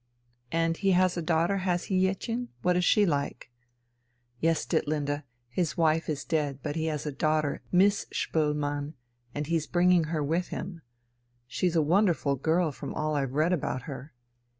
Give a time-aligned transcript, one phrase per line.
[0.51, 2.47] "And he has a daughter, has he, Jettchen?
[2.63, 3.51] What's she like?"
[4.39, 8.95] "Yes, Ditlinde, his wife is dead, but he has a daughter, Miss Spoelmann,
[9.35, 10.81] and he's bringing her with him.
[11.45, 14.15] She's a wonderful girl from all I've read about her.